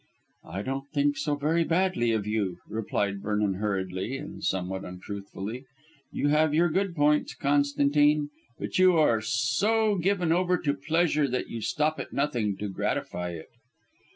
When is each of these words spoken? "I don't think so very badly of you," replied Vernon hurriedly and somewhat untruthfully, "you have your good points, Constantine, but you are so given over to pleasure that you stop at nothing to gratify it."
"I 0.47 0.63
don't 0.63 0.89
think 0.89 1.15
so 1.17 1.35
very 1.35 1.63
badly 1.63 2.11
of 2.11 2.25
you," 2.25 2.57
replied 2.67 3.21
Vernon 3.21 3.59
hurriedly 3.61 4.17
and 4.17 4.43
somewhat 4.43 4.83
untruthfully, 4.83 5.65
"you 6.11 6.29
have 6.29 6.55
your 6.55 6.69
good 6.71 6.95
points, 6.95 7.35
Constantine, 7.35 8.31
but 8.57 8.79
you 8.79 8.97
are 8.97 9.21
so 9.21 9.99
given 9.99 10.31
over 10.31 10.57
to 10.57 10.73
pleasure 10.73 11.27
that 11.27 11.49
you 11.49 11.61
stop 11.61 11.99
at 11.99 12.13
nothing 12.13 12.57
to 12.57 12.67
gratify 12.67 13.33
it." 13.33 13.49